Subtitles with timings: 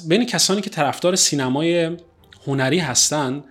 [0.00, 0.08] کس...
[0.08, 1.96] بین کسانی که طرفدار سینمای
[2.46, 3.44] هنری هستن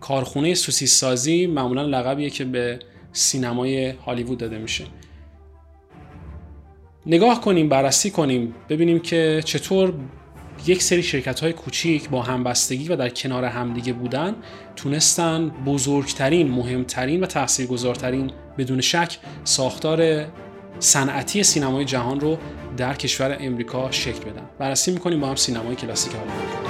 [0.00, 2.78] کارخونه سوسیس سازی معمولا لقبیه که به
[3.12, 4.84] سینمای هالیوود داده میشه.
[7.06, 9.94] نگاه کنیم بررسی کنیم ببینیم که چطور
[10.66, 14.34] یک سری شرکت های کوچیک با همبستگی و در کنار همدیگه بودن
[14.76, 20.26] تونستن بزرگترین مهمترین و تاثیرگذارترین بدون شک ساختار
[20.78, 22.38] صنعتی سینمای جهان رو
[22.76, 24.42] در کشور امریکا شکل بدن.
[24.58, 26.66] بررسی می‌کنیم با هم سینمای کلاسیک هالیوود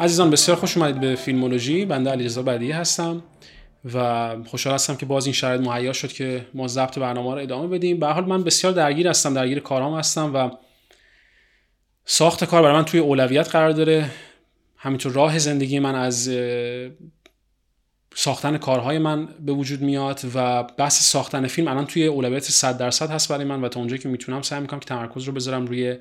[0.00, 1.84] عزیزان بسیار خوش اومدید به فیلمولوژی.
[1.84, 3.22] بنده علیرضا بدی هستم.
[3.94, 7.66] و خوشحال هستم که باز این شرایط مهیا شد که ما ضبط برنامه رو ادامه
[7.66, 8.00] بدیم.
[8.00, 10.50] به حال من بسیار درگیر هستم درگیر کارام هستم و
[12.04, 14.10] ساخت کار برای من توی اولویت قرار داره.
[14.76, 16.30] همینطور راه زندگی من از
[18.14, 23.10] ساختن کارهای من به وجود میاد و بحث ساختن فیلم الان توی اولویت 100 درصد
[23.10, 25.96] هست برای من و تا اونجایی که می‌تونم سعی می‌کنم که تمرکز رو بذارم روی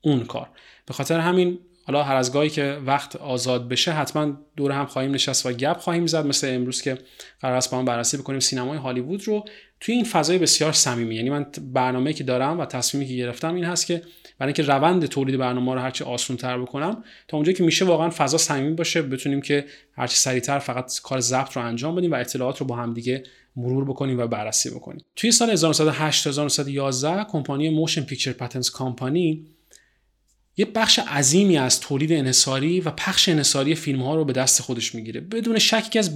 [0.00, 0.48] اون کار.
[0.86, 5.10] به خاطر همین حالا هر از گاهی که وقت آزاد بشه حتما دور هم خواهیم
[5.10, 6.98] نشست و گپ خواهیم زد مثل امروز که
[7.40, 9.44] قرار است با هم بررسی بکنیم سینمای هالیوود رو.
[9.80, 13.64] توی این فضای بسیار صمیمی یعنی من برنامه که دارم و تصمیمی که گرفتم این
[13.64, 14.02] هست که
[14.38, 18.10] برای اینکه روند تولید برنامه رو هرچی آسان تر بکنم تا اونجایی که میشه واقعا
[18.10, 19.64] فضا صمیمی باشه بتونیم که
[19.96, 23.22] هرچی سریعتر فقط کار ضبط رو انجام بدیم و اطلاعات رو با هم دیگه
[23.56, 25.04] مرور بکنیم و بررسی بکنیم.
[25.16, 29.46] توی سال 1908 1911 کمپانی Motion Picture Patents Company
[30.56, 34.94] یه بخش عظیمی از تولید انحصاری و پخش انحصاری فیلم ها رو به دست خودش
[34.94, 35.20] می‌گیره.
[35.20, 36.10] بدون شک که از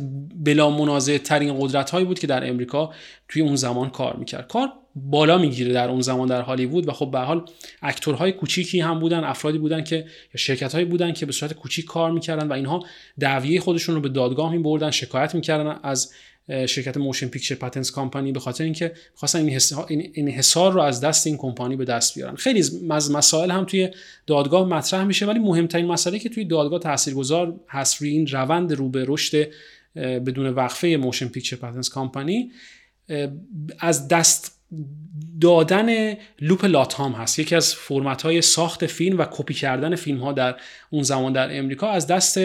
[0.45, 2.93] بلا منازع ترین قدرت هایی بود که در امریکا
[3.29, 4.49] توی اون زمان کار می‌کرد.
[4.49, 7.45] کار بالا می‌گیره در اون زمان در هالیوود و خب به حال
[7.83, 11.53] actor های کوچیکی هم بودن افرادی بودن که یا شرکت هایی بودن که به صورت
[11.53, 12.85] کوچیک کار می‌کردن و اینها
[13.21, 16.13] دعویه خودشون رو به دادگاه میبردن شکایت می‌کردن از
[16.49, 19.49] شرکت Motion Picture Patents Company به خاطر اینکه خواستن
[19.89, 22.35] این انحصار رو از دست این کمپانی به دست بیارن.
[22.35, 23.91] خیلی از مسائل هم توی
[24.27, 28.89] دادگاه مطرح میشه ولی مهمترین مسئله که توی دادگاه تاثیرگذار هست روی این روند رو
[28.89, 29.49] به رشد
[29.97, 32.51] بدون وقفه Motion Picture Patents Company
[33.79, 34.57] از دست
[35.41, 37.39] دادن loop Latham هست.
[37.39, 40.57] یکی از فرمت های ساخت فیلم و کپی کردن فیلم ها در
[40.91, 42.39] اون زمان در امریکا از دست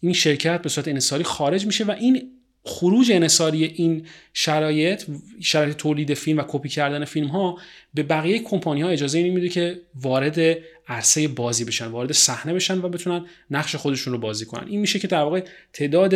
[0.00, 2.30] این شرکت به صورت انحصاری خارج میشه و این
[2.64, 5.04] خروج انحصاری این شرایط
[5.40, 7.58] شرایط تولید فیلم و کپی کردن فیلم ها
[7.94, 10.58] به بقیه کمپانی ها اجازه نمیده که وارد
[10.88, 14.68] عرصه بازی بشن وارد صحنه بشن و بتونن نقش خودشون رو بازی کنن.
[14.68, 16.14] این میشه که در واقع تعداد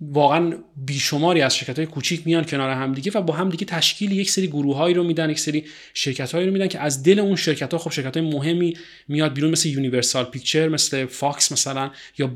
[0.00, 4.46] واقعا بیشماری از شرکت های کوچیک میان کنار همدیگه و با همدیگه تشکیل یک سری
[4.46, 7.72] گروه هایی رو میدن یک سری شرکت هایی رو میدن که از دل اون شرکت
[7.72, 8.76] ها خب شرکت های مهمی
[9.08, 12.30] میاد بیرون مثل Universal Picture مثل Fox مثلا یا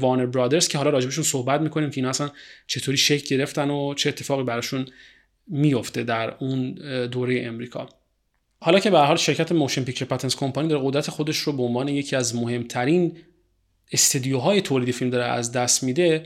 [0.00, 2.30] Warner Brothers که حالا راجبشون صحبت می‌کنیم که اینا اصلا
[2.66, 4.86] چطوری شکل گرفتن و چه اتفاقی براشون
[5.46, 6.74] میفته در اون
[7.06, 7.88] دوره امریکا.
[8.60, 11.88] حالا که به حال شرکت موشن پیکچر پتنس کمپانی در قدرت خودش رو به عنوان
[11.88, 13.16] یکی از مهمترین
[13.92, 16.22] استدیوهای تولید فیلم داره از دست میده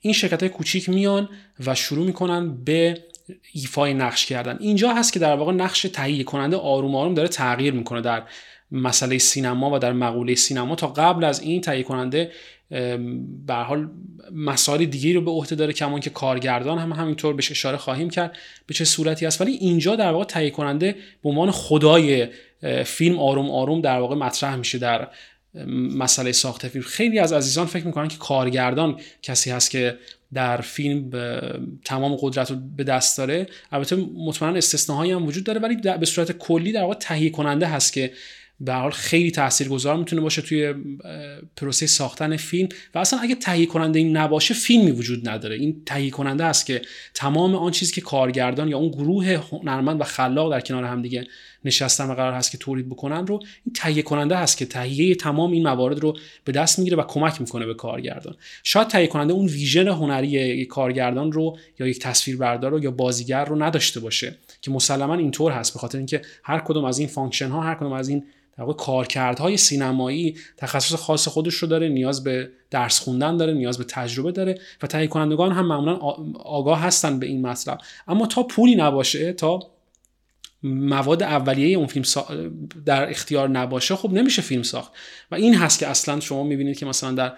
[0.00, 1.28] این شرکت های کوچیک میان
[1.66, 3.04] و شروع می‌کنن به
[3.52, 4.56] ایفای نقش کردن.
[4.60, 8.22] اینجا هست که در واقع نقش تهیه کننده آروم آروم داره تغییر می‌کنه در
[8.72, 10.74] مسئله سینما و در مقوله سینما.
[10.74, 12.30] تا قبل از این تهیه کننده
[13.46, 13.90] به حال
[14.32, 18.36] مسائل دیگه رو به عهده داره کمان که کارگردان هم همینطور بهش اشاره خواهیم کرد
[18.66, 19.40] به چه صورتی است.
[19.40, 22.28] ولی اینجا در واقع تهیه کننده به عنوان خدای
[22.84, 25.08] فیلم آروم آروم در واقع مطرح میشه در
[25.94, 26.84] مسئله ساخت فیلم.
[26.84, 29.98] خیلی از عزیزان فکر می‌کنن که کارگردان کسی هست که
[30.34, 31.10] در فیلم
[31.84, 33.46] تمام قدرت رو به دست داره.
[33.72, 37.92] البته مطمئنا استثناهایی هم وجود داره ولی به صورت کلی در واقع تهیه کننده هست
[37.92, 38.12] که
[38.60, 40.74] به حال خیلی تاثیرگذار می‌تونه باشه توی
[41.56, 42.68] پروسه ساختن فیلم.
[42.94, 45.56] و اصلا اگه تهیه کننده این نباشه فیلمی وجود نداره.
[45.56, 46.82] این تهیه کننده است که
[47.14, 51.26] تمام آن چیزی که کارگردان یا اون گروه هنرمند و خلاق در کنار هم دیگه
[51.64, 55.52] نشستن و قرار هست که تولید بکنن رو این تهیه کننده هست که تهیه تمام
[55.52, 58.36] این موارد رو به دست می‌گیره و کمک می‌کنه به کارگردان.
[58.62, 63.62] شاید تهیه کننده اون vision هنری کارگردان رو یا یک تصویربردار رو یا بازیگر رو
[63.62, 67.60] نداشته باشه که مسلما اینطور هست به خاطر اینکه هر کدوم از این function ها
[67.60, 68.24] هر کدوم از این
[68.66, 73.84] در کارکردهای سینمایی تخصص خاص خودش رو داره نیاز به درس خوندن داره نیاز به
[73.84, 75.94] تجربه داره و تهیه کنندگان هم معمولا
[76.44, 77.78] آگاه هستن به این مطلب.
[78.08, 79.60] اما تا پولی نباشه تا
[80.62, 82.04] مواد اولیه اون فیلم
[82.86, 84.92] در اختیار نباشه خب نمیشه فیلم ساخت.
[85.30, 87.32] و این هست که اصلا شما می‌بینید که مثلا در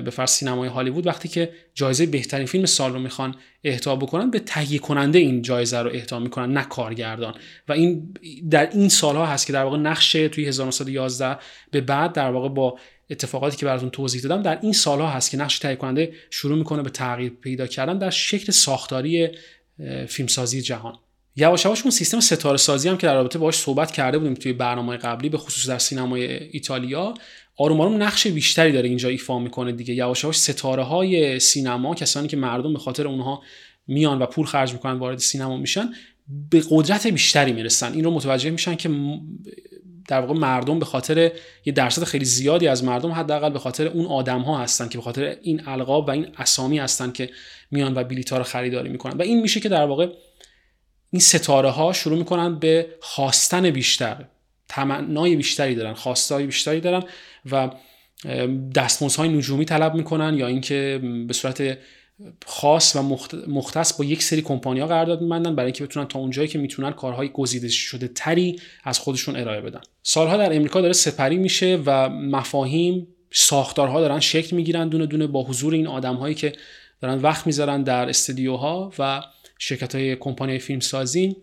[0.00, 3.34] به فرض سینمای هالیوود وقتی که جایزه بهترین فیلم سال رو می‌خوان
[3.64, 7.34] اهدا بکنن به تهیه کننده این جایزه رو اهدا می‌کنن نه کارگردان.
[7.68, 8.14] و این
[8.50, 11.38] در این سالها هست که در واقع نقشه توی 1911
[11.70, 12.78] به بعد در واقع با
[13.10, 16.82] اتفاقاتی که براتون توضیح دادم در این سالها هست که نقش تهیه کننده شروع می‌کنه
[16.82, 19.28] به تغییر پیدا کردن در شکل ساختاری
[20.08, 20.98] فیلمسازی جهان.
[21.36, 24.52] یواش یواش اون سیستم ستاره سازی هم که در رابطه باهاش صحبت کرده بودیم توی
[24.52, 27.14] برنامه قبلی به خصوص در سینمای ایتالیا
[27.56, 29.94] آروم آروم نقش بیشتری داره اینجا ایفا می‌کنه دیگه.
[29.94, 33.42] یواش یواش ستاره های سینما کسانی که مردم به خاطر اونها
[33.86, 35.92] میان و پول خرج می‌کنن وارد سینما میشن
[36.50, 37.92] به قدرت بیشتری می‌رسن.
[37.92, 38.90] این رو متوجه میشن که
[40.08, 41.32] در واقع مردم به خاطر
[41.64, 45.04] یه درصد خیلی زیادی از مردم حداقل به خاطر اون آدم ها هستن که به
[45.04, 47.30] خاطر این القاب و این اسامی هستن که
[47.70, 49.16] میان و بلیط رو خریداری می‌کنن.
[49.18, 50.08] و این میشه که در واقع
[51.14, 54.24] این ستاره ها شروع می‌کنن به خواستن بیشتر
[54.68, 57.02] تمنای بیشتری دارن خواستای بیشتری دارن
[57.50, 57.70] و
[58.74, 61.78] دستمزدهای نجومی طلب می‌کنن یا اینکه به صورت
[62.46, 63.16] خاص و
[63.46, 66.90] مختص با یک سری کمپانی ها قرارداد میبندن برای اینکه بتونن تا اونجایی که می‌تونن
[66.92, 69.80] کارهای گزیده شده تری از خودشون ارائه بدن.
[70.02, 75.42] سالها در امریکا داره سپری میشه و مفاهیم ساختارها دارن شکل می‌گیرن دونه دونه با
[75.42, 76.52] حضور این آدم هایی که
[77.00, 79.22] دارن وقت می‌ذارن در استودیوها و
[79.58, 81.36] شرکت های کمپانی فیلم سازی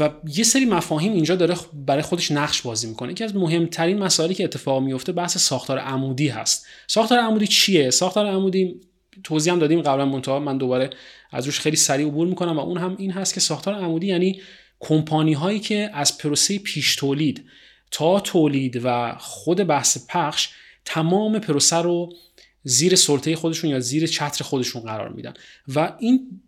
[0.00, 3.12] و یه سری مفاهیم اینجا داره برای خودش نقش بازی می‌کنه.
[3.12, 6.66] یکی از مهمترین مسائلی که اتفاق میفته بحث ساختار عمودی هست.
[6.86, 8.80] ساختار عمودی چیه؟ ساختار عمودی
[9.24, 10.90] توضیح هم دادیم قبلا منتها من دوباره
[11.30, 14.40] از روش خیلی سریع عبور می‌کنم و اون هم این هست که ساختار عمودی یعنی
[14.80, 17.44] کمپانی هایی که از پروسه پیش تولید
[17.90, 20.48] تا تولید و خود بحث پخش
[20.84, 22.12] تمام پروسه رو
[22.62, 25.34] زیر سلطه خودشون یا زیر چتر خودشون قرار میدن.
[25.74, 26.40] و این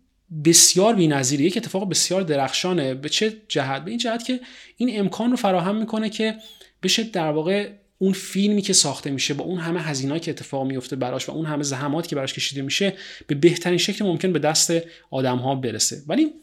[0.45, 1.45] بسیار بی‌نظیره.
[1.45, 2.93] یک اتفاق بسیار درخشانه.
[2.93, 4.39] به چه جهت؟ به این جهت که
[4.77, 6.35] این امکان رو فراهم می‌کنه که
[6.83, 10.95] بشه در واقع اون فیلمی که ساخته میشه با اون همه هزینه‌ای که اتفاق میفته
[10.95, 12.93] براش و اون همه زحماتی که براش کشیده میشه
[13.27, 14.73] به بهترین شکل ممکن به دست
[15.11, 16.01] آدم ها برسه.
[16.07, 16.33] ولی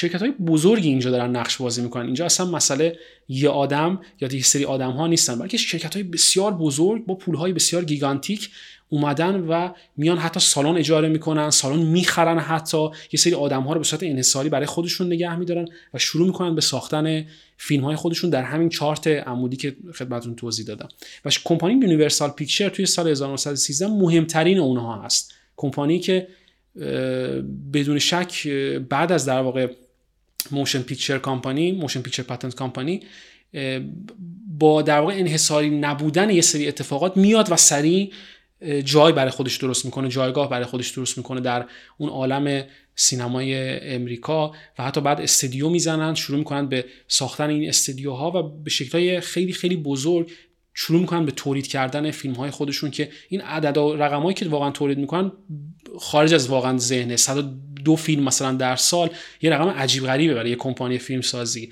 [0.00, 2.06] شرکت های بزرگی اینجا دارن نقش بازی می‌کنن.
[2.06, 2.98] اینجا اصلا مسئله
[3.28, 7.34] یه آدم یا یه سری آدم ها نیستن بلکه شرکت های بسیار بزرگ با پول
[7.34, 8.50] های بسیار gigantic
[8.88, 12.88] اومدن و میان حتی سالن اجاره می‌کنن سالن می‌خرن حتی.
[13.12, 16.54] یه سری آدم ها رو به صورت انحصاری برای خودشون نگه میدارن و شروع می‌کنن
[16.54, 20.88] به ساختن فیلم های خودشون در همین چارت عمودی که خدمتتون توضیح دادم.
[21.24, 25.34] و کمپانی Universal Picture توی سال 1913 مهمترین اونها هست.
[25.56, 26.28] کمپانی که
[27.72, 28.48] بدون شک
[28.88, 29.68] بعد از در واقع
[30.50, 33.00] Motion Picture Company Motion Picture Patent Company
[34.58, 38.12] با در واقع انحصاری نبودن یه سری اتفاقات میاد و سریع
[38.84, 41.66] جای برای خودش درست می‌کنه جایگاه برای خودش درست می‌کنه در
[41.98, 42.64] اون عالم
[42.94, 43.54] سینمای
[43.94, 49.20] امریکا و حتی بعد استدیو می‌زنن شروع می‌کنن به ساختن این استدیوها و به شکلهای
[49.20, 50.30] خیلی خیلی بزرگ
[50.74, 54.70] شروع می‌کنن به تولید کردن فیلم های خودشون که این عدد و رقمایی که واقعا
[54.70, 55.32] تولید می‌کنن
[55.98, 57.16] خارج از واقعا ذهنه.
[57.84, 59.10] دو فیلم مثلا در سال
[59.42, 61.70] یه رقم عجیب غریبه برای یه کمپانی فیلم سازی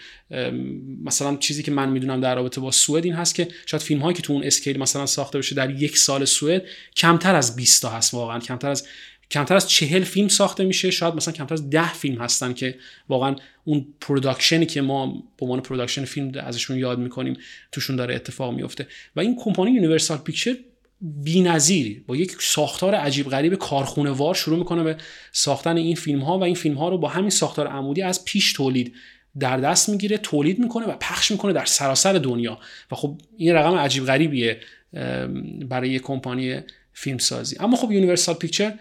[1.05, 4.15] مثلا چیزی که من می‌دونم در رابطه با سوئد این هست که شاید فیلم هایی
[4.15, 6.63] که تو اون scale مثلا ساخته بشه در یک سال سوئد
[6.97, 8.39] کمتر از 20 تا هست واقعا.
[8.39, 8.87] کمتر از
[9.31, 10.91] کمتر از چهل فیلم ساخته میشه.
[10.91, 12.79] شاید مثلا کمتر از ده فیلم هستن که
[13.09, 17.37] واقعا اون production ی که ما به عنوان production فیلم ازشون یاد می‌کنیم
[17.73, 18.87] توشون داره اتفاق میفته
[19.17, 20.57] و این کمپانی Universal Picture
[21.01, 24.97] بی‌نظیر با یک ساختار عجیب غریب کارخونه وار شروع می‌کنه به
[25.33, 28.53] ساختن این فیلم ها و این فیلم ها رو با همین ساختار عمودی از پیش
[28.53, 28.95] تولید
[29.39, 32.59] در دست می‌گیره تولید می‌کنه و پخش می‌کنه در سراسر دنیا.
[32.91, 34.61] و خب این رقم عجیب غریبیه
[35.69, 36.61] برای یک کمپانی
[36.93, 38.73] فیلم سازی اما خب Universal Picture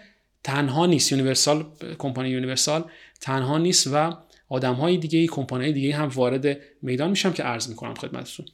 [0.44, 1.12] تنها نیست.
[1.12, 1.66] Universal
[1.98, 2.84] کمپانی Universal
[3.20, 4.16] تنها نیست و
[4.48, 8.46] آدم های دیگه کمپانی دیگه هم وارد میدان میشن که عرض می‌کنم خدمتتون.